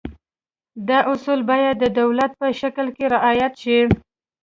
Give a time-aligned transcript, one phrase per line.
[0.87, 3.79] دا اصول باید د دولت په تشکیل کې رعایت شي.